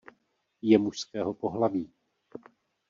Je 0.61 0.77
mužského 0.79 1.33
pohlaví. 1.33 1.91